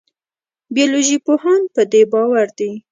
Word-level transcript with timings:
بیولوژي 0.75 1.17
پوهان 1.25 1.61
په 1.73 1.81
دې 1.91 2.01
باور 2.13 2.47
دي. 2.57 2.71